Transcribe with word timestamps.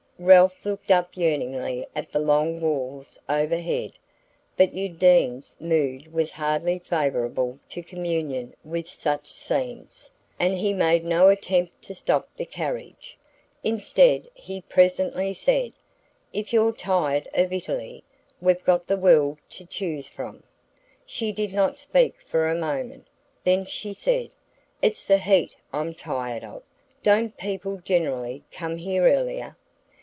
Ralph 0.23 0.63
looked 0.65 0.91
up 0.91 1.17
yearningly 1.17 1.87
at 1.95 2.11
the 2.11 2.19
long 2.19 2.61
walls 2.61 3.17
overhead; 3.27 3.93
but 4.55 4.71
Undine's 4.71 5.55
mood 5.59 6.13
was 6.13 6.29
hardly 6.31 6.77
favourable 6.77 7.57
to 7.69 7.81
communion 7.81 8.53
with 8.63 8.87
such 8.87 9.25
scenes, 9.25 10.11
and 10.39 10.53
he 10.53 10.73
made 10.73 11.03
no 11.03 11.29
attempt 11.29 11.81
to 11.85 11.95
stop 11.95 12.29
the 12.37 12.45
carriage. 12.45 13.17
Instead 13.63 14.29
he 14.35 14.61
presently 14.61 15.33
said: 15.33 15.73
"If 16.33 16.53
you're 16.53 16.71
tired 16.71 17.27
of 17.33 17.51
Italy, 17.51 18.03
we've 18.39 18.63
got 18.63 18.85
the 18.85 18.97
world 18.97 19.39
to 19.49 19.65
choose 19.65 20.07
from." 20.07 20.43
She 21.03 21.31
did 21.31 21.51
not 21.51 21.79
speak 21.79 22.13
for 22.27 22.47
a 22.47 22.53
moment; 22.53 23.07
then 23.43 23.65
she 23.65 23.91
said: 23.91 24.29
"It's 24.83 25.07
the 25.07 25.17
heat 25.17 25.55
I'm 25.73 25.95
tired 25.95 26.43
of. 26.43 26.61
Don't 27.01 27.35
people 27.37 27.81
generally 27.83 28.43
come 28.51 28.77
here 28.77 29.07
earlier?" 29.11 29.57